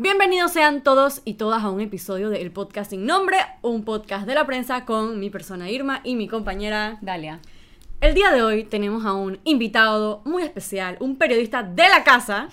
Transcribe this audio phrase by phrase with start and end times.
[0.00, 4.34] Bienvenidos sean todos y todas a un episodio del podcast sin nombre, un podcast de
[4.36, 7.40] la prensa con mi persona Irma y mi compañera Dalia.
[8.00, 12.48] El día de hoy tenemos a un invitado muy especial, un periodista de la casa,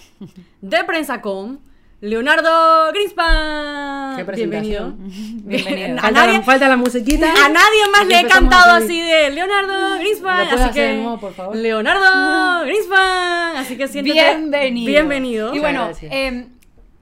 [0.61, 1.59] de Prensa Com,
[2.01, 4.17] Leonardo Greenspan.
[4.17, 4.93] Qué Bienvenido.
[4.97, 5.97] Bienvenido.
[5.99, 7.27] A Falta, nadie- la, falta la musiquita.
[7.31, 10.45] A nadie más le he cantado así de Leonardo Greenspan.
[10.45, 11.55] ¿Lo puedes Así que de nuevo, por favor?
[11.55, 13.57] Leonardo Greenspan.
[13.57, 14.87] Así que siéntete Bienvenido.
[14.87, 15.53] Bienvenido.
[15.53, 16.47] Y bueno, eh,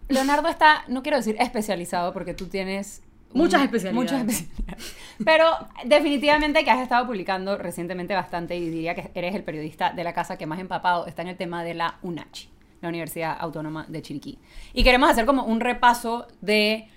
[0.10, 3.02] Leonardo está, no quiero decir especializado porque tú tienes
[3.34, 3.96] un- Muchas especialidades.
[3.96, 4.96] Muchas especialidades.
[5.26, 5.46] Pero
[5.86, 10.14] definitivamente que has estado publicando recientemente bastante y diría que eres el periodista de la
[10.14, 12.50] casa que más empapado está en el tema de la UNACHI,
[12.82, 14.38] la Universidad Autónoma de Chiriquí.
[14.74, 16.88] Y queremos hacer como un repaso de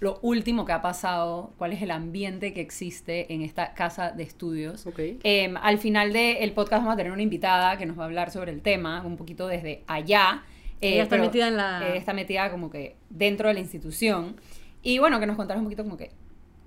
[0.00, 4.24] lo último que ha pasado, cuál es el ambiente que existe en esta casa de
[4.24, 4.84] estudios.
[4.86, 4.98] Ok.
[4.98, 8.30] Eh, al final del podcast vamos a tener una invitada que nos va a hablar
[8.32, 10.42] sobre el tema, un poquito desde allá.
[10.82, 14.36] Eh, Ella está metida en la- eh, está metida como que dentro de la institución.
[14.82, 16.10] Y bueno, que nos contaras un poquito como que,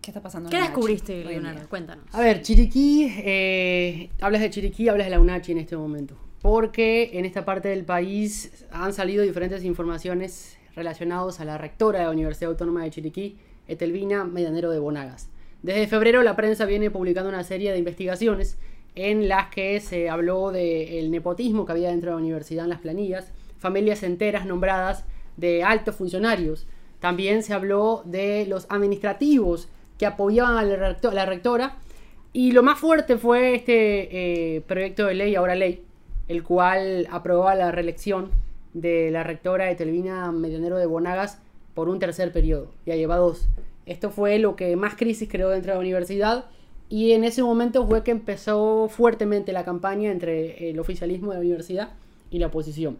[0.01, 0.47] ¿qué está pasando?
[0.47, 1.69] en ¿Qué UNACHI descubriste, en Leonardo?
[1.69, 2.05] Cuéntanos.
[2.13, 6.17] A ver, Chiriquí, eh, hablas de Chiriquí, hablas de la UNACHI en este momento.
[6.41, 12.05] Porque en esta parte del país han salido diferentes informaciones relacionadas a la rectora de
[12.05, 15.29] la Universidad Autónoma de Chiriquí, Etelvina Medianero de Bonagas.
[15.63, 18.57] Desde febrero la prensa viene publicando una serie de investigaciones
[18.93, 22.79] en las que se habló del nepotismo que había dentro de la universidad en las
[22.79, 23.31] planillas,
[23.65, 25.05] familias enteras nombradas
[25.37, 26.67] de altos funcionarios.
[26.99, 31.77] También se habló de los administrativos que apoyaban a la, rectora.
[32.31, 35.83] Y lo más fuerte fue este eh, proyecto de ley, ahora ley,
[36.27, 38.29] el cual aprobaba la reelección
[38.75, 41.41] de la rectora de Telvina Medianero de Bonagas
[41.73, 42.71] por un tercer periodo.
[42.85, 43.47] Ya lleva dos.
[43.87, 46.45] Esto fue lo que más crisis creó dentro de la universidad.
[46.87, 51.41] Y en ese momento fue que empezó fuertemente la campaña entre el oficialismo de la
[51.41, 51.89] universidad
[52.29, 52.99] y la oposición.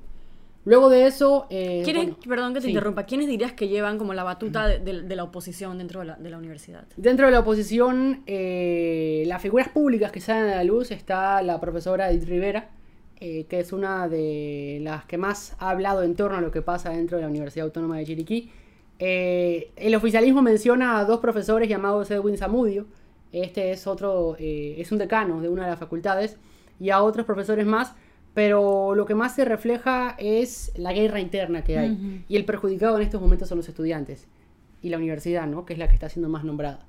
[0.66, 1.46] Luego de eso...
[1.50, 2.72] eh, ¿Quiénes, bueno, perdón que te sí.
[2.72, 6.08] interrumpa, ¿quiénes dirías que llevan como la batuta de, de- de la oposición dentro de
[6.08, 6.86] la, de la universidad?
[6.98, 11.60] Dentro de la oposición, eh, las figuras públicas que salen a la luz está la
[11.62, 12.70] profesora Edith Rivera,
[13.20, 16.62] eh, que es una de las que más ha hablado en torno a lo que
[16.62, 18.50] pasa dentro de la Universidad Autónoma de Chiriquí.
[18.98, 22.86] El oficialismo menciona a dos profesores llamados Edwin Zamudio,
[23.32, 26.38] este es otro, es un decano de una de las facultades,
[26.80, 27.94] y a otros profesores más,
[28.36, 32.98] pero lo que más se refleja es la guerra interna que hay, y el perjudicado
[32.98, 34.28] en estos momentos son los estudiantes
[34.84, 35.66] y la universidad, ¿no?
[35.66, 36.86] que es la que está siendo más nombrada.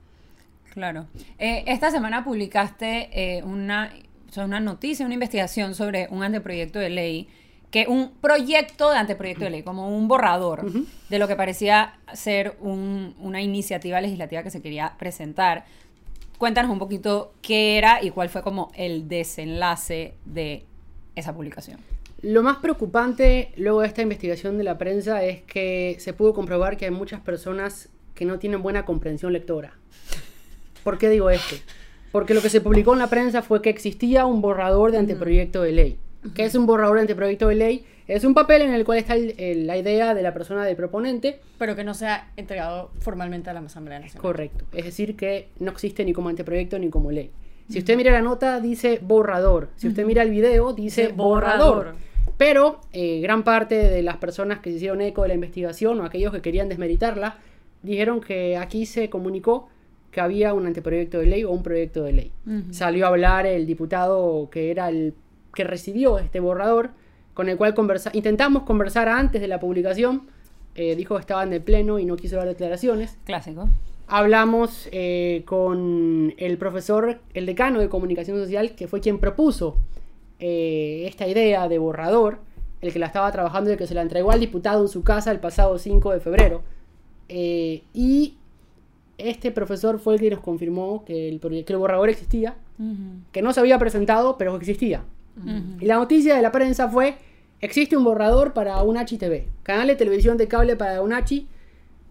[0.75, 1.07] Claro.
[1.39, 3.09] Eh, esta semana publicaste
[3.39, 3.95] eh, una,
[4.37, 7.29] una noticia, una investigación sobre un anteproyecto de ley,
[7.71, 10.71] que un proyecto de anteproyecto de ley, como un borrador
[11.09, 15.65] de lo que parecía ser un- una iniciativa legislativa que se quería presentar.
[16.39, 20.67] Cuéntanos un poquito qué era y cuál fue como el desenlace de
[21.17, 21.81] esa publicación.
[22.23, 26.77] Lo más preocupante luego de esta investigación de la prensa es que se pudo comprobar
[26.77, 29.75] que hay muchas personas que no tienen buena comprensión lectora.
[30.85, 31.57] ¿Por qué digo esto?
[32.13, 35.63] Porque lo que se publicó en la prensa fue que existía un borrador de anteproyecto
[35.63, 35.99] de ley.
[36.35, 37.85] ¿Qué es un borrador de anteproyecto de ley?
[38.09, 40.77] Es un papel en el cual está el- el- la idea de la persona del
[40.77, 41.41] proponente.
[41.59, 44.23] Pero que no se ha entregado formalmente a la Asamblea Nacional.
[44.23, 44.65] Correcto.
[44.73, 47.31] Es decir, que no existe ni como anteproyecto ni como ley.
[47.69, 49.69] Si usted mira la nota, dice borrador.
[49.77, 51.77] Si usted mira el video, dice borrador.
[51.77, 51.97] borrador.
[52.37, 56.05] Pero eh, gran parte de las personas que se hicieron eco de la investigación o
[56.05, 57.39] aquellos que querían desmeritarla,
[57.83, 59.69] dijeron que aquí se comunicó
[60.11, 62.33] que había un anteproyecto de ley o un proyecto de ley.
[62.71, 65.15] Salió a hablar el diputado que era el
[65.55, 66.91] que recibió este borrador,
[67.35, 70.23] con el cual conversa intentamos conversar antes de la publicación.
[70.75, 73.17] eh, dijo que estaba en el pleno y no quiso dar declaraciones.
[73.25, 73.69] Clásico.
[74.09, 79.77] Hablamos eh, con el profesor, el decano de comunicación social, que fue quien propuso
[80.39, 82.39] eh, esta idea de borrador,
[82.83, 85.03] el que la estaba trabajando y el que se la entregó al diputado en su
[85.03, 86.63] casa el pasado 5 de febrero.
[87.29, 88.35] Eh, y
[89.19, 92.55] este profesor fue el que nos confirmó que el, que el borrador existía,
[93.33, 95.03] que no se había presentado, pero que existía.
[95.81, 97.17] Y la noticia de la prensa fue,
[97.61, 101.49] existe un borrador para UNACHI TV, canal de televisión de cable para UNACHI.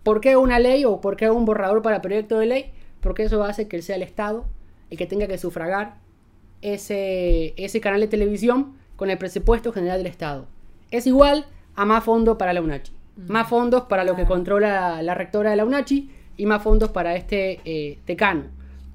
[0.06, 2.72] ¿Por qué una ley o por qué un borrador para proyecto de ley?
[3.02, 4.46] Porque eso hace que sea el Estado
[4.90, 5.96] el que tenga que sufragar
[6.62, 10.46] ese, ese canal de televisión con el presupuesto general del Estado.
[10.92, 12.92] Es igual a más fondos para la UNACHI.
[13.28, 17.16] Más fondos para lo que controla la rectora de la UNACHI y más fondos para
[17.16, 18.44] este eh, decano.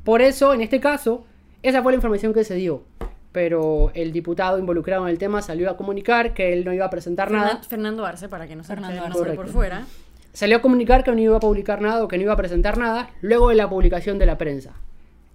[0.05, 1.25] Por eso, en este caso,
[1.63, 2.83] esa fue la información que se dio.
[3.33, 6.91] Pero el diputado involucrado en el tema salió a comunicar que él no iba a
[6.91, 7.61] presentar nada.
[7.61, 9.33] Fernan- Fernando Arce, para que no se Fernando Arce.
[9.35, 9.87] por fuera.
[10.33, 12.79] Salió a comunicar que no iba a publicar nada o que no iba a presentar
[12.79, 14.75] nada luego de la publicación de la prensa.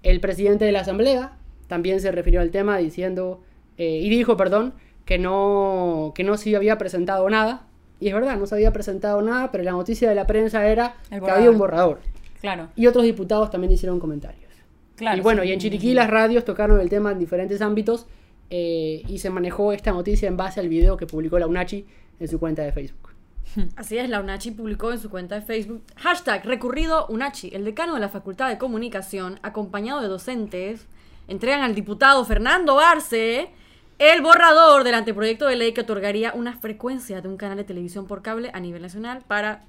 [0.04, 1.34] El presidente de la Asamblea
[1.68, 3.42] también se refirió al tema diciendo,
[3.78, 4.74] eh, y dijo, perdón,
[5.06, 7.68] que no, que no se había presentado nada
[8.00, 10.96] Y es verdad, no se había presentado nada, pero la noticia de la prensa era
[11.10, 12.00] que había un borrador.
[12.42, 14.52] Claro, Y otros diputados también hicieron comentarios.
[14.96, 15.18] claro.
[15.18, 15.50] y bueno, sí.
[15.50, 18.06] y en Chiriquí las radios tocaron el tema en diferentes ámbitos
[18.50, 21.86] eh, y se manejó esta noticia en base al video que publicó la UNACHI
[22.20, 23.15] en su cuenta de Facebook.
[23.76, 27.94] Así es, la UNACHI publicó en su cuenta de Facebook hashtag recurrido UNACHI, el decano
[27.94, 30.88] de la Facultad de Comunicación, acompañado de docentes,
[31.28, 33.50] entregan al diputado Fernando Arce
[33.98, 38.08] el borrador del anteproyecto de ley que otorgaría una frecuencia de un canal de televisión
[38.08, 39.64] por cable a nivel nacional para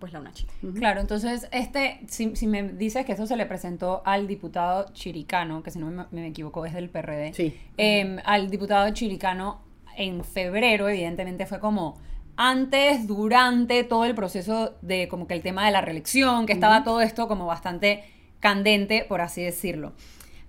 [0.00, 0.46] pues la UNACHI.
[0.76, 5.62] Claro, entonces, este, si, si me dices que eso se le presentó al diputado chiricano,
[5.62, 7.54] que si no me, me equivoco es del PRD, Sí.
[7.76, 9.60] eh, al diputado chiricano
[9.96, 11.98] en febrero, evidentemente fue como
[12.36, 16.84] antes, durante todo el proceso de como que el tema de la reelección, que estaba
[16.84, 18.04] todo esto como bastante
[18.40, 19.92] candente, por así decirlo.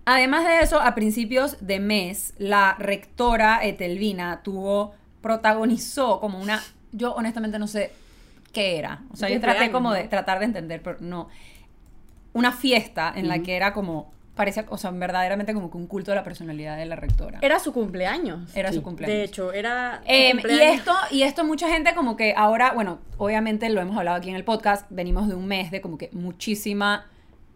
[0.06, 6.62] Además de eso, a principios de mes, la rectora Etelvina tuvo, protagonizó como una,
[6.92, 7.92] yo honestamente no sé
[8.52, 9.04] qué era.
[9.12, 11.30] O sea, yo traté como de tratar de entender, pero no.
[12.34, 16.12] Una fiesta en la que era como, parecía, o sea, verdaderamente como que un culto
[16.12, 17.40] a la personalidad de la rectora.
[17.42, 18.56] Era su cumpleaños.
[18.56, 18.76] Era Sí.
[18.76, 19.18] su cumpleaños.
[19.18, 20.76] De hecho, era Eh, y cumpleaños.
[20.78, 24.36] esto, y esto mucha gente como que ahora, bueno, obviamente lo hemos hablado aquí en
[24.36, 27.06] el podcast, venimos de un mes de como que muchísima,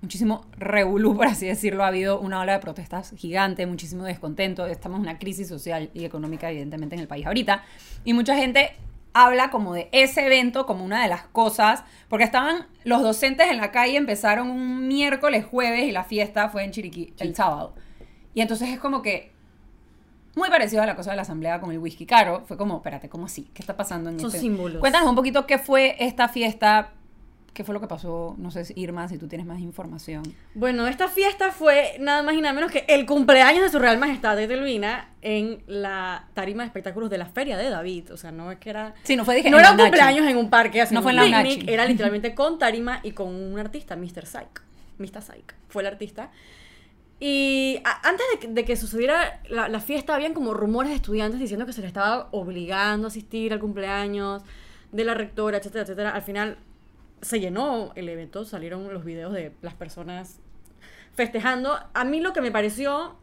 [0.02, 4.98] muchísimo revolú, por así decirlo, ha habido una ola de protestas gigante, muchísimo descontento, estamos
[4.98, 7.64] en una crisis social y económica evidentemente en el país ahorita,
[8.04, 8.76] y mucha gente
[9.16, 13.58] habla como de ese evento como una de las cosas, porque estaban los docentes en
[13.58, 17.74] la calle, empezaron un miércoles, jueves, y la fiesta fue en Chiriquí el sábado.
[18.34, 19.32] Y entonces es como que
[20.36, 22.44] muy parecido a la cosa de la asamblea con el whisky caro.
[22.46, 23.50] Fue como, espérate, ¿cómo así?
[23.54, 24.40] ¿Qué está pasando en Son este?
[24.42, 24.82] símbolos.
[24.82, 26.90] Cuéntanos un poquito qué fue esta fiesta,
[27.56, 30.22] qué fue lo que pasó, no sé, Irma, si tú tienes más información.
[30.54, 33.98] Bueno, esta fiesta fue nada más y nada menos que el cumpleaños de su Real
[33.98, 38.12] Majestad de Telvina en la tarima de espectáculos de la Feria de David.
[38.14, 38.94] O sea, no es que era.
[39.04, 41.32] Sí, no fue, dije, no era un cumpleaños en un parque haciendo No fue en
[41.32, 41.74] la picnic, Nachi.
[41.74, 44.26] era literalmente con tarima y con un artista, Mr.
[44.28, 44.62] Psych.
[45.00, 45.22] Mr.
[45.24, 46.30] Psych fue el artista.
[47.20, 50.98] Y a- antes de que, de que sucediera la, la fiesta, habían como rumores de
[50.98, 54.44] estudiantes diciendo que se les estaba obligando a asistir al cumpleaños
[54.92, 56.10] de la rectora, etcétera, etcétera.
[56.12, 56.58] Al final
[57.22, 60.40] se llenó el evento, salieron los videos de las personas
[61.16, 61.78] festejando.
[61.94, 63.16] A mí lo que me pareció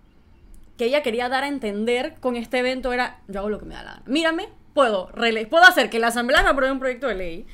[0.78, 3.74] que ella quería dar a entender con este evento era, yo hago lo que me
[3.74, 4.02] da la gana.
[4.06, 5.10] Mírame, puedo,
[5.50, 7.46] puedo hacer que la asamblea me apruebe un proyecto de ley,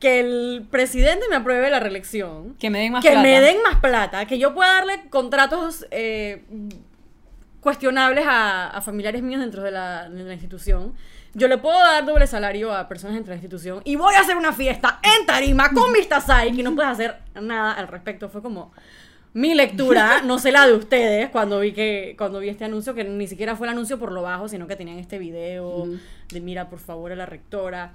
[0.00, 3.22] que el presidente me apruebe la reelección, Que me den más que plata.
[3.22, 6.44] me den más plata, que yo pueda darle contratos eh,
[7.60, 10.94] cuestionables a, a familiares míos dentro de la, de la institución.
[11.34, 14.20] Yo le puedo dar doble salario a personas dentro de la institución y voy a
[14.20, 18.28] hacer una fiesta en Tarima con Vista Psych y no puedes hacer nada al respecto.
[18.28, 18.70] Fue como
[19.32, 23.04] mi lectura, no sé la de ustedes, cuando vi que cuando vi este anuncio, que
[23.04, 25.86] ni siquiera fue el anuncio por lo bajo, sino que tenían este video
[26.30, 27.94] de mira, por favor, a la rectora.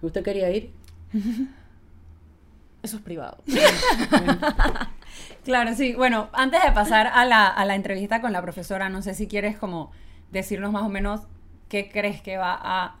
[0.00, 0.70] ¿Usted quería ir?
[2.82, 3.42] Eso es privado.
[5.44, 5.94] Claro, sí.
[5.94, 9.26] Bueno, antes de pasar a la, a la entrevista con la profesora, no sé si
[9.26, 9.90] quieres como
[10.30, 11.22] decirnos más o menos
[11.70, 12.96] qué crees que va a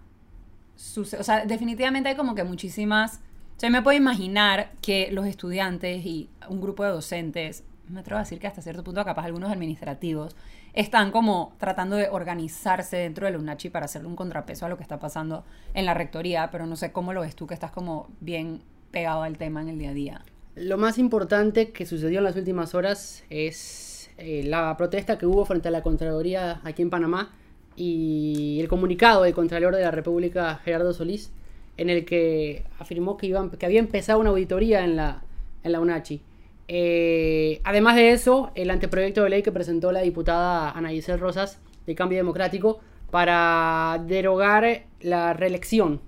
[0.76, 1.20] suceder.
[1.20, 3.20] O sea, definitivamente hay como que muchísimas...
[3.56, 8.16] O sea, me puedo imaginar que los estudiantes y un grupo de docentes, me atrevo
[8.16, 10.34] a decir que hasta cierto punto capaz algunos administrativos,
[10.72, 14.78] están como tratando de organizarse dentro de la UNACHI para hacerle un contrapeso a lo
[14.78, 15.44] que está pasando
[15.74, 19.24] en la rectoría, pero no sé cómo lo ves tú, que estás como bien pegado
[19.24, 20.24] al tema en el día a día.
[20.54, 25.44] Lo más importante que sucedió en las últimas horas es eh, la protesta que hubo
[25.44, 27.34] frente a la Contraloría aquí en Panamá
[27.82, 31.32] y el comunicado del Contralor de la República, Gerardo Solís,
[31.78, 35.22] en el que afirmó que, iban, que había empezado una auditoría en la,
[35.64, 36.20] en la UNACHI.
[36.68, 41.58] Eh, además de eso, el anteproyecto de ley que presentó la diputada Ana Giselle Rosas
[41.86, 46.02] de Cambio Democrático para derogar la reelección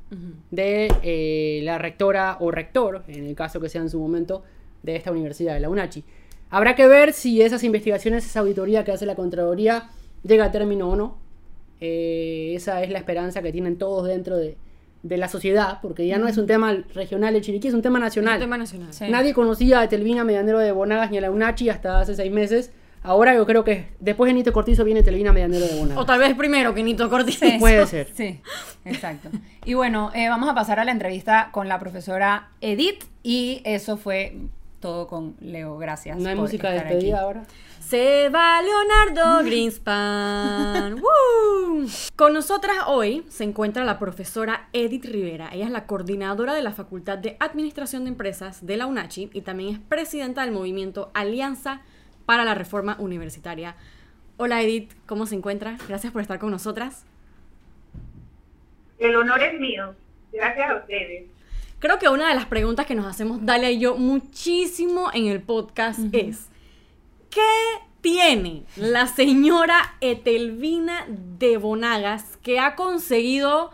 [0.50, 4.42] de eh, la rectora o rector, en el caso que sea en su momento,
[4.82, 6.04] de esta universidad, de la UNACHI.
[6.50, 9.88] Habrá que ver si esas investigaciones, esa auditoría que hace la Contraloría
[10.22, 11.22] llega a término o no.
[11.84, 14.56] Eh, esa es la esperanza que tienen todos dentro de,
[15.02, 17.98] de la sociedad, porque ya no es un tema regional de Chiriquí, es un tema
[17.98, 18.34] nacional.
[18.34, 18.94] Un tema nacional.
[18.94, 19.06] Sí.
[19.10, 22.70] Nadie conocía a Telvina Medianero de Bonagas ni a la UNACHI hasta hace seis meses.
[23.02, 25.98] Ahora yo creo que después de Nito Cortizo viene Telvina Medianero de Bonagas.
[25.98, 27.36] O tal vez primero que Nito Cortiz.
[27.40, 27.56] Sí.
[27.58, 28.08] Puede ser.
[28.14, 28.38] Sí,
[28.84, 29.30] exacto.
[29.64, 33.96] Y bueno, eh, vamos a pasar a la entrevista con la profesora Edith y eso
[33.96, 34.36] fue
[34.82, 35.78] todo con Leo.
[35.78, 36.18] Gracias.
[36.18, 37.24] ¿No hay por música de despedida aquí.
[37.24, 37.44] ahora?
[37.80, 40.94] Se va Leonardo Greenspan.
[41.00, 41.86] ¡Woo!
[42.14, 45.48] Con nosotras hoy se encuentra la profesora Edith Rivera.
[45.52, 49.40] Ella es la coordinadora de la Facultad de Administración de Empresas de la UNACHI y
[49.40, 51.80] también es presidenta del movimiento Alianza
[52.26, 53.76] para la Reforma Universitaria.
[54.36, 55.78] Hola Edith, ¿cómo se encuentra?
[55.88, 57.04] Gracias por estar con nosotras.
[58.98, 59.94] El honor es mío.
[60.32, 61.24] Gracias a ustedes.
[61.82, 65.42] Creo que una de las preguntas que nos hacemos Dalia y yo muchísimo en el
[65.42, 66.46] podcast es,
[67.28, 67.40] ¿qué
[68.00, 73.72] tiene la señora Etelvina de Bonagas que ha conseguido,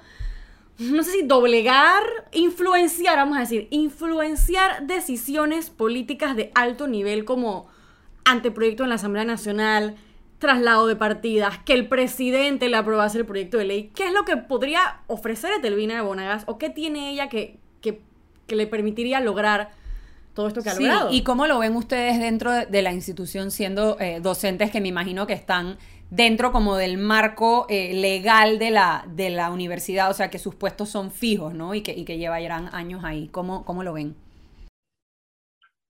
[0.79, 7.69] no sé si doblegar, influenciar, vamos a decir, influenciar decisiones políticas de alto nivel como
[8.25, 9.97] anteproyecto en la Asamblea Nacional,
[10.39, 13.91] traslado de partidas, que el presidente le aprobase el proyecto de ley.
[13.95, 17.59] ¿Qué es lo que podría ofrecer Etelvina de Bonagas o qué tiene ella que,
[18.49, 19.71] que, le permitiría lograr
[20.35, 21.13] todo esto que ha Sí, logrado?
[21.13, 24.89] ¿y cómo lo ven ustedes dentro de, de la institución siendo eh, docentes que me
[24.89, 25.79] imagino que están
[26.11, 30.55] dentro como del marco eh, legal de la, de la universidad, o sea, que sus
[30.55, 31.75] puestos son fijos, ¿no?
[31.75, 33.29] Y que, y que llevarán años ahí.
[33.29, 34.17] ¿Cómo, cómo lo ven?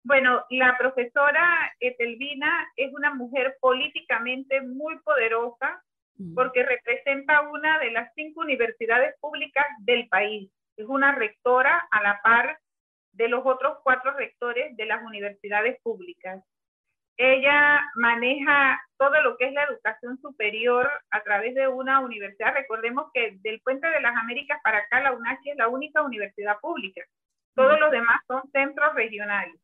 [0.04, 5.82] Bueno, la profesora Etelvina es una mujer políticamente muy poderosa
[6.34, 10.50] porque representa una de las cinco universidades públicas del país.
[10.78, 12.56] Es una rectora a la par
[13.12, 16.42] de los otros cuatro rectores de las universidades públicas.
[17.16, 22.54] Ella maneja todo lo que es la educación superior a través de una universidad.
[22.54, 26.61] Recordemos que del Puente de las Américas para acá, la UNACHI es la única universidad
[26.61, 27.02] pública.
[27.56, 29.61] Todos los demás son centros regionales.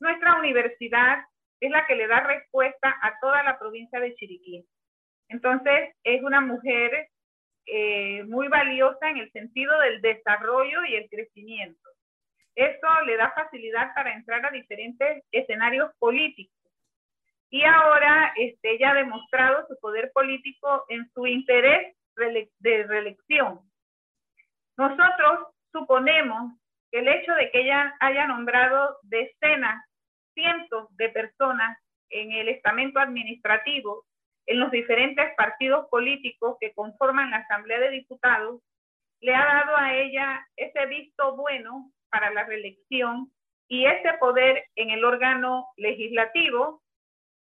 [0.00, 1.24] Nuestra universidad
[1.60, 4.66] es la que le da respuesta a toda la provincia de Chiriquí.
[5.28, 7.08] Entonces, es una mujer
[7.66, 11.88] eh, muy valiosa en el sentido del desarrollo y el crecimiento.
[12.54, 16.56] Eso le da facilidad para entrar a diferentes escenarios políticos.
[17.50, 23.60] Y ahora este, ella ha demostrado su poder político en su interés de reelección.
[24.76, 26.52] Nosotros suponemos
[26.90, 29.84] que el hecho de que ella haya nombrado decenas,
[30.34, 31.78] cientos de personas
[32.10, 34.04] en el estamento administrativo,
[34.50, 38.60] en los diferentes partidos políticos que conforman la Asamblea de Diputados,
[39.20, 43.30] le ha dado a ella ese visto bueno para la reelección
[43.68, 46.82] y ese poder en el órgano legislativo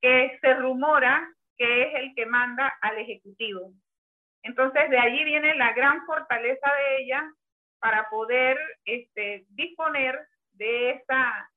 [0.01, 3.71] que se rumora que es el que manda al Ejecutivo.
[4.43, 7.31] Entonces, de allí viene la gran fortaleza de ella
[7.79, 11.49] para poder este, disponer de, esa,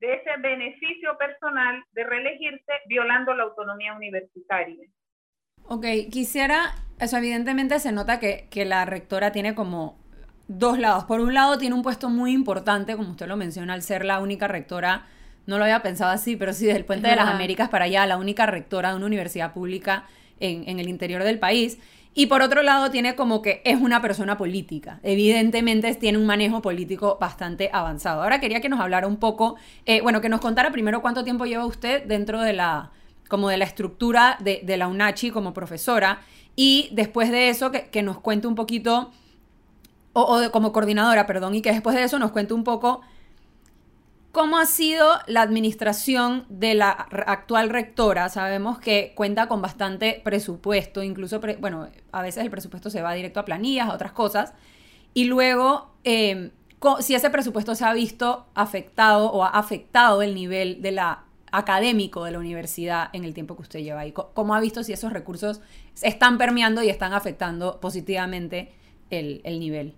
[0.00, 4.88] de ese beneficio personal de reelegirse violando la autonomía universitaria.
[5.64, 9.98] Ok, quisiera, eso evidentemente se nota que, que la rectora tiene como
[10.46, 11.04] dos lados.
[11.04, 14.18] Por un lado, tiene un puesto muy importante, como usted lo menciona, al ser la
[14.20, 15.06] única rectora,
[15.46, 18.18] no lo había pensado así, pero sí, del Puente de las Américas para allá, la
[18.18, 20.04] única rectora de una universidad pública
[20.40, 21.78] en, en el interior del país.
[22.18, 24.98] Y por otro lado, tiene como que es una persona política.
[25.04, 28.24] Evidentemente tiene un manejo político bastante avanzado.
[28.24, 29.54] Ahora quería que nos hablara un poco,
[29.86, 32.90] eh, bueno, que nos contara primero cuánto tiempo lleva usted dentro de la,
[33.28, 36.22] como de la estructura de, la UNACHI como profesora.
[36.56, 39.12] Y después de eso, que, nos cuente un poquito,
[40.12, 43.00] o, como coordinadora, perdón, y que después de eso nos cuente un poco
[44.38, 48.28] ¿Cómo ha sido la administración de la actual rectora?
[48.28, 53.40] Sabemos que cuenta con bastante presupuesto, incluso, bueno, a veces el presupuesto se va directo
[53.40, 54.54] a planillas, a otras cosas,
[55.12, 56.52] y luego, eh,
[57.00, 62.22] si ese presupuesto se ha visto afectado o ha afectado el nivel de la académico
[62.22, 64.12] de la universidad en el tiempo que usted lleva ahí.
[64.12, 65.62] ¿Cómo ha visto si esos recursos
[66.00, 68.70] están permeando y están afectando positivamente
[69.10, 69.96] el, el nivel?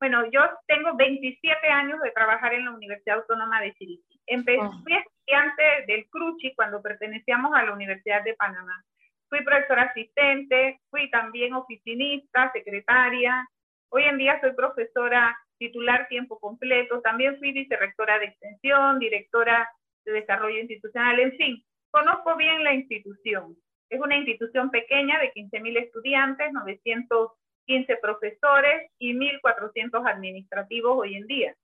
[0.00, 4.20] Bueno, yo tengo 27 años de trabajar en la Universidad Autónoma de Chiriquí.
[4.26, 4.72] Empecé, oh.
[4.82, 8.84] Fui estudiante del CRUCHI cuando pertenecíamos a la Universidad de Panamá.
[9.28, 13.46] Fui profesora asistente, fui también oficinista, secretaria.
[13.90, 17.00] Hoy en día soy profesora titular tiempo completo.
[17.00, 19.68] También fui vicerrectora de extensión, directora
[20.04, 21.18] de desarrollo institucional.
[21.18, 23.56] En fin, conozco bien la institución.
[23.90, 27.32] Es una institución pequeña de 15.000 estudiantes, 900
[27.68, 31.54] 15 profesores y 1.400 administrativos hoy en día.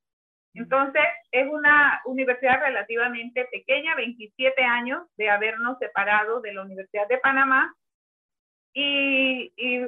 [0.53, 7.19] Entonces, es una universidad relativamente pequeña, 27 años de habernos separado de la Universidad de
[7.19, 7.75] Panamá.
[8.73, 9.81] Y, y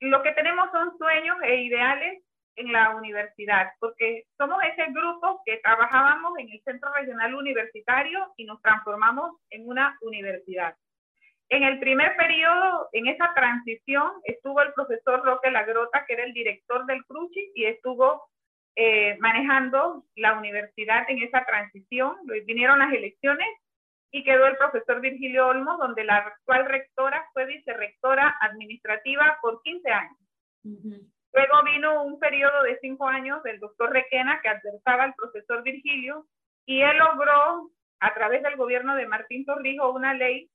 [0.00, 2.22] lo que tenemos son sueños e ideales
[2.56, 8.44] en la universidad, porque somos ese grupo que trabajábamos en el Centro Regional Universitario y
[8.44, 10.74] nos transformamos en una universidad.
[11.50, 16.32] En el primer periodo, en esa transición, estuvo el profesor Roque Lagrota, que era el
[16.32, 18.22] director del CRUCHI, y estuvo
[18.76, 22.16] eh, manejando la universidad en esa transición.
[22.46, 23.48] Vinieron las elecciones
[24.12, 29.90] y quedó el profesor Virgilio Olmos, donde la actual rectora fue vicerrectora administrativa por 15
[29.90, 30.18] años.
[30.62, 31.10] Uh -huh.
[31.32, 36.26] Luego vino un periodo de cinco años del doctor Requena, que adversaba al profesor Virgilio,
[36.64, 40.48] y él logró, a través del gobierno de Martín Torrijos, una ley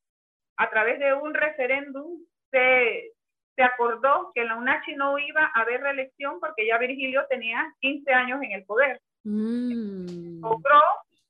[0.57, 2.19] a través de un referéndum
[2.51, 3.11] se,
[3.55, 7.73] se acordó que en la UNACHI no iba a haber reelección porque ya Virgilio tenía
[7.81, 9.01] 15 años en el poder.
[9.23, 10.41] Mm.
[10.41, 10.81] Logró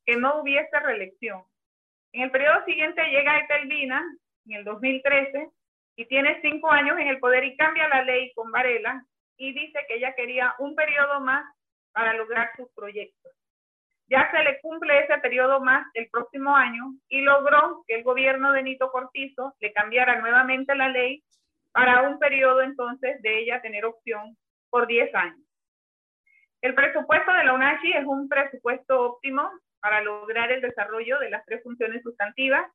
[0.05, 1.43] que no hubiese reelección.
[2.13, 4.03] En el periodo siguiente llega Etelvina,
[4.45, 5.49] en el 2013,
[5.97, 9.03] y tiene cinco años en el poder y cambia la ley con Varela
[9.37, 11.45] y dice que ella quería un periodo más
[11.93, 13.31] para lograr sus proyectos.
[14.07, 18.51] Ya se le cumple ese periodo más el próximo año y logró que el gobierno
[18.51, 21.23] de Nito Cortizo le cambiara nuevamente la ley
[21.71, 24.37] para un periodo entonces de ella tener opción
[24.69, 25.39] por 10 años.
[26.61, 31.45] El presupuesto de la UNACHI es un presupuesto óptimo para lograr el desarrollo de las
[31.45, 32.65] tres funciones sustantivas.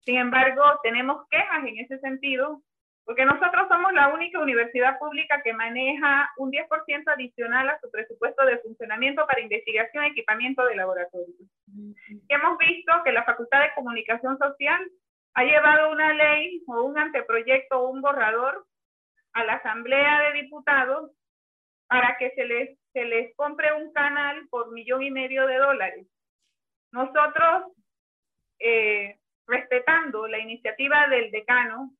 [0.00, 2.62] Sin embargo, tenemos quejas en ese sentido,
[3.04, 8.46] porque nosotros somos la única universidad pública que maneja un 10% adicional a su presupuesto
[8.46, 11.36] de funcionamiento para investigación y equipamiento de laboratorios.
[12.28, 14.90] hemos visto que la Facultad de Comunicación Social
[15.34, 18.64] ha llevado una ley o un anteproyecto o un borrador
[19.34, 21.10] a la Asamblea de Diputados
[21.88, 26.06] para que se les, se les compre un canal por millón y medio de dólares.
[26.92, 27.72] Nosotros,
[28.60, 31.90] eh, respetando la iniciativa del decano,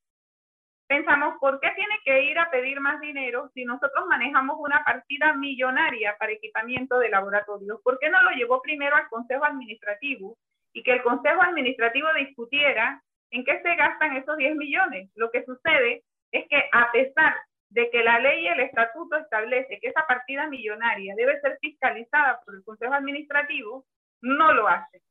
[0.87, 5.33] pensamos, ¿por qué tiene que ir a pedir más dinero si nosotros manejamos una partida
[5.33, 7.81] millonaria para equipamiento de laboratorios?
[7.83, 10.37] ¿Por qué no lo llevó primero al Consejo Administrativo
[10.73, 13.01] y que el Consejo Administrativo discutiera
[13.31, 15.09] ¿En qué se gastan esos 10 millones?
[15.15, 17.33] Lo que sucede es que a pesar
[17.69, 22.39] de que la ley y el estatuto establece que esa partida millonaria debe ser fiscalizada
[22.45, 23.85] por el Consejo Administrativo,
[24.21, 25.01] no lo hace.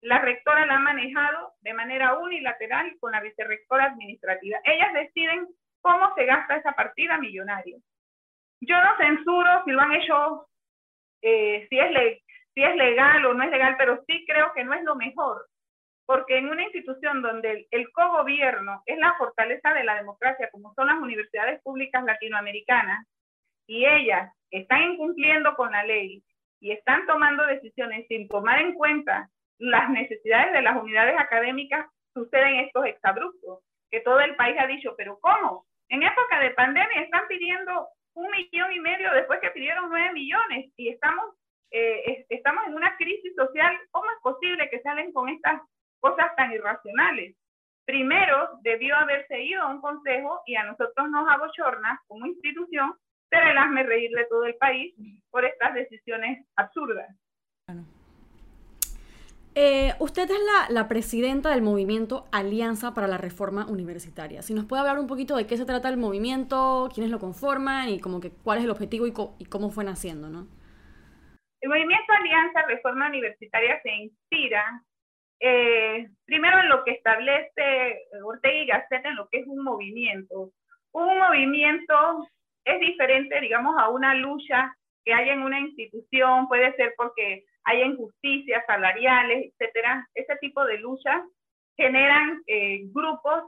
[0.00, 4.58] La rectora la ha manejado de manera unilateral con la vicerrectora administrativa.
[4.64, 5.46] Ellas deciden
[5.80, 7.76] cómo se gasta esa partida millonaria.
[8.60, 10.48] Yo no censuro si lo han hecho,
[11.22, 12.22] eh, si, es
[12.54, 15.46] si es legal o no es legal, pero sí creo que no es lo mejor
[16.08, 20.86] porque en una institución donde el, cogobierno es la fortaleza de la democracia, como son
[20.86, 23.06] las universidades públicas latinoamericanas,
[23.66, 26.24] y ellas están incumpliendo con la ley
[26.60, 29.28] y están tomando decisiones sin tomar en cuenta
[29.58, 34.94] las necesidades de las unidades académicas, suceden estos exabruptos, que todo el país ha dicho,
[34.96, 35.66] pero ¿cómo?
[35.88, 40.70] En época de pandemia están pidiendo un millón y medio después que pidieron nueve millones
[40.76, 41.34] y estamos,
[41.70, 43.78] eh, estamos en una crisis social.
[43.90, 45.62] ¿Cómo es posible que salen con estas
[46.00, 47.36] cosas tan irracionales.
[47.84, 52.94] Primero, debió haberse ido a un consejo y a nosotros nos abochorna como institución
[53.30, 54.94] ser el hazme reír de todo el país
[55.30, 57.08] por estas decisiones absurdas.
[59.60, 60.38] Eh, usted es
[60.70, 64.40] la, presidenta del movimiento Alianza para la Reforma Universitaria.
[64.40, 67.88] Si nos puede hablar un poquito de qué se trata el movimiento, quiénes lo conforman
[67.88, 69.12] y como que cuál es el objetivo y,
[69.46, 70.46] cómo fue naciendo, ¿no?
[71.60, 74.62] El movimiento Alianza Reforma Universitaria se inspira
[75.40, 80.52] eh, primero en lo que establece Ortega y Gasset en lo que es un movimiento.
[80.92, 82.28] Un movimiento
[82.64, 84.72] es diferente, digamos, a una lucha
[85.04, 90.08] que hay en una institución, puede ser porque hay injusticias salariales, etcétera.
[90.14, 91.22] Ese tipo de luchas
[91.76, 93.44] generan eh, grupos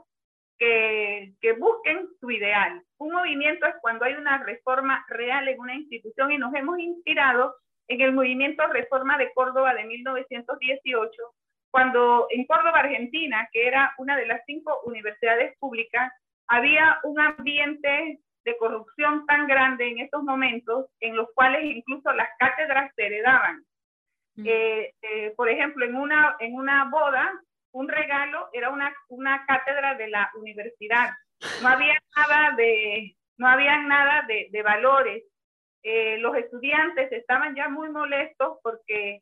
[0.59, 2.83] que, que busquen su ideal.
[2.99, 7.55] Un movimiento es cuando hay una reforma real en una institución y nos hemos inspirado
[7.87, 11.11] en el movimiento Reforma de Córdoba de 1918,
[11.71, 16.13] cuando en Córdoba, Argentina, que era una de las cinco universidades públicas,
[16.47, 22.29] había un ambiente de corrupción tan grande en estos momentos, en los cuales incluso las
[22.37, 23.65] cátedras se heredaban.
[24.35, 24.45] Mm.
[24.47, 27.31] Eh, eh, por ejemplo, en una, en una boda,
[27.73, 31.09] un regalo era una, una cátedra de la universidad.
[31.61, 35.23] No había nada de, no había nada de, de valores.
[35.83, 39.21] Eh, los estudiantes estaban ya muy molestos porque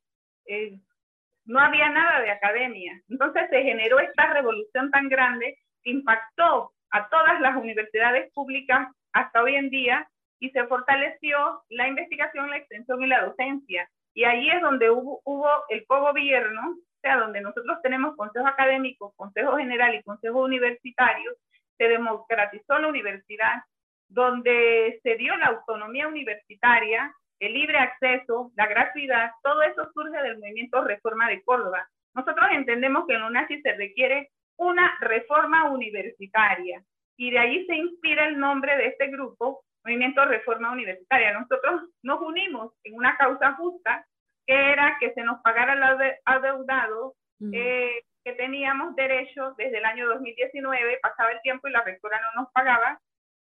[1.46, 3.00] no había nada de academia.
[3.08, 9.44] Entonces se generó esta revolución tan grande que impactó a todas las universidades públicas hasta
[9.44, 10.08] hoy en día
[10.40, 13.90] y se fortaleció la investigación, la extensión y la docencia.
[14.20, 19.14] Y ahí es donde hubo, hubo el co-gobierno, o sea, donde nosotros tenemos consejo académico,
[19.16, 21.32] consejo general y consejo universitario,
[21.78, 23.64] se democratizó la universidad,
[24.10, 30.38] donde se dio la autonomía universitaria, el libre acceso, la gratuidad, todo eso surge del
[30.38, 31.88] movimiento Reforma de Córdoba.
[32.14, 36.84] Nosotros entendemos que en UNACI se requiere una reforma universitaria
[37.16, 41.32] y de ahí se inspira el nombre de este grupo, Movimiento Reforma Universitaria.
[41.32, 44.06] Nosotros nos unimos en una causa justa
[44.50, 47.14] que era que se nos pagara el adeudado
[47.54, 52.42] eh, que teníamos derecho desde el año 2019, pasaba el tiempo y la rectora no
[52.42, 53.00] nos pagaba,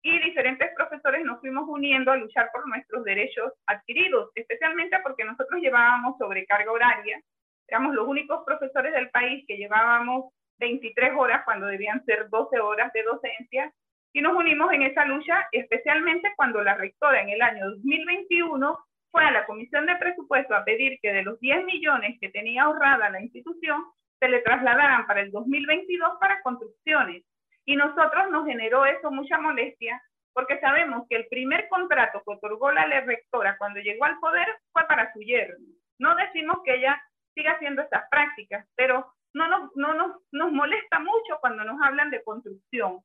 [0.02, 5.62] y diferentes profesores nos fuimos uniendo a luchar por nuestros derechos adquiridos, especialmente porque nosotros
[5.62, 7.22] llevábamos sobrecarga horaria,
[7.68, 12.92] éramos los únicos profesores del país que llevábamos 23 horas cuando debían ser 12 horas
[12.94, 13.72] de docencia,
[14.14, 18.80] y nos unimos en esa lucha, especialmente cuando la rectora en el año 2021
[19.18, 22.66] fue a la Comisión de Presupuesto a pedir que de los 10 millones que tenía
[22.66, 23.84] ahorrada la institución,
[24.20, 27.24] se le trasladaran para el 2022 para construcciones.
[27.66, 30.00] Y nosotros nos generó eso mucha molestia
[30.34, 34.86] porque sabemos que el primer contrato que otorgó la rectora cuando llegó al poder fue
[34.86, 35.66] para su yerno.
[35.98, 37.02] No decimos que ella
[37.34, 42.12] siga haciendo estas prácticas, pero no nos, no nos, nos molesta mucho cuando nos hablan
[42.12, 43.00] de construcción.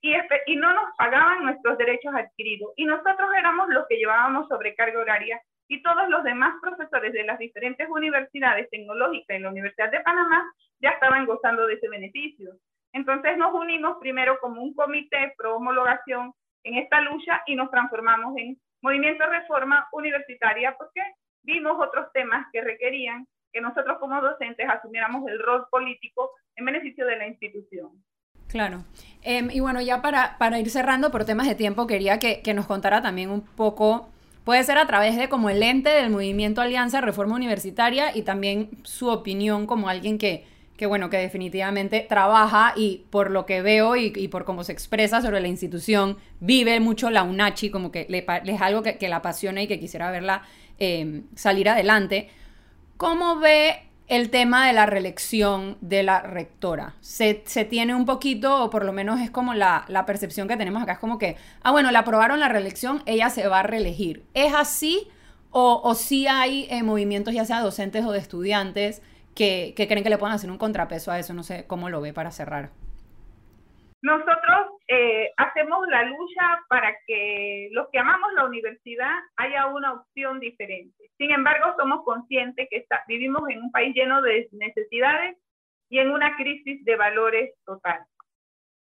[0.00, 0.14] Y,
[0.46, 2.72] y no nos pagaban nuestros derechos adquiridos.
[2.76, 7.38] Y nosotros éramos los que llevábamos sobrecarga horaria y todos los demás profesores de las
[7.38, 10.50] diferentes universidades tecnológicas en la Universidad de Panamá
[10.80, 12.52] ya estaban gozando de ese beneficio.
[12.92, 16.32] Entonces nos unimos primero como un comité pro homologación
[16.64, 21.02] en esta lucha y nos transformamos en Movimiento Reforma Universitaria porque
[21.42, 27.06] vimos otros temas que requerían que nosotros como docentes asumiéramos el rol político en beneficio
[27.06, 27.90] de la institución.
[28.48, 28.84] Claro.
[29.22, 32.54] Em, y bueno, ya para, para ir cerrando por temas de tiempo, quería que, que
[32.54, 34.08] nos contara también un poco
[34.48, 38.70] Puede ser a través de como el ente del movimiento Alianza Reforma Universitaria y también
[38.82, 40.46] su opinión como alguien que,
[40.78, 45.20] que bueno, que definitivamente trabaja y por lo que veo y, por cómo se expresa
[45.20, 49.16] sobre la institución, vive mucho la UNACHI, como que le, es algo que, que, la
[49.16, 50.40] apasiona y que quisiera verla
[50.78, 52.30] eh, salir adelante.
[52.96, 56.94] ¿Cómo ve el tema de la reelección de la rectora.
[57.00, 57.34] Se,
[57.68, 60.98] tiene un poquito, o por lo menos es como la, percepción que tenemos acá, es
[60.98, 64.24] como que, ah, bueno, la aprobaron la reelección, ella se va a reelegir.
[64.32, 65.08] ¿Es así
[65.50, 69.02] o, o sí hay eh, movimientos, ya sea docentes o de estudiantes,
[69.34, 71.34] que, que creen que le puedan hacer un contrapeso a eso?
[71.34, 72.70] No sé cómo lo ve para cerrar.
[74.00, 80.40] Nosotros eh, hacemos la lucha para que los que amamos la universidad haya una opción
[80.40, 81.10] diferente.
[81.18, 85.36] Sin embargo, somos conscientes que vivimos en un país lleno de necesidades
[85.90, 88.00] y en una crisis de valores total.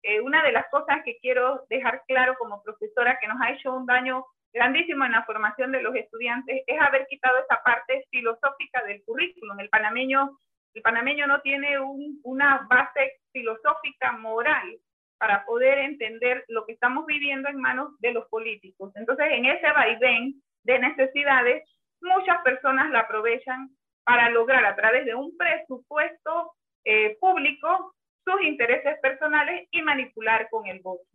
[0.04, 3.74] Eh, una de las cosas que quiero dejar claro como profesora que nos ha hecho
[3.74, 8.84] un daño grandísimo en la formación de los estudiantes es haber quitado esa parte filosófica
[8.84, 9.60] del currículum.
[9.60, 10.38] El panameño,
[10.76, 11.80] el panameño no tiene
[12.22, 14.80] una base filosófica moral
[15.18, 18.92] para poder entender lo que estamos viviendo en manos de los políticos.
[18.96, 21.64] Entonces, en ese vaivén de necesidades,
[22.02, 23.70] muchas personas la aprovechan
[24.04, 30.66] para lograr a través de un presupuesto eh, público sus intereses personales y manipular con
[30.68, 31.06] el voto.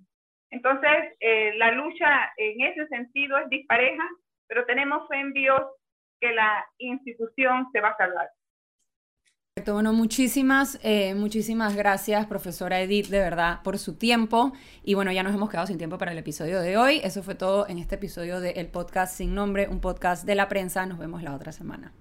[0.50, 4.08] Entonces, eh, la lucha en ese sentido es dispareja,
[4.48, 5.22] pero tenemos fe
[6.20, 8.28] que la institución se va a salvar.
[9.72, 14.52] Bueno, muchísimas, eh, muchísimas gracias, profesora Edith, de verdad, por su tiempo.
[14.82, 17.00] Y bueno, ya nos hemos quedado sin tiempo para el episodio de hoy.
[17.02, 20.86] Eso fue todo en este episodio del podcast Sin Nombre, un podcast de la prensa.
[20.86, 21.92] Nos vemos la otra semana.